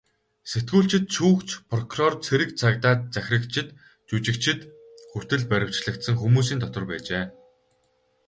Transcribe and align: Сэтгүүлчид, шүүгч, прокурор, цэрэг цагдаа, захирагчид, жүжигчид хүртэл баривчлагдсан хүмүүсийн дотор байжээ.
Сэтгүүлчид, 0.51 1.05
шүүгч, 1.15 1.49
прокурор, 1.71 2.13
цэрэг 2.25 2.49
цагдаа, 2.61 2.95
захирагчид, 3.13 3.67
жүжигчид 4.07 4.59
хүртэл 5.11 5.43
баривчлагдсан 5.51 6.15
хүмүүсийн 6.17 6.59
дотор 6.63 6.83
байжээ. 6.89 7.23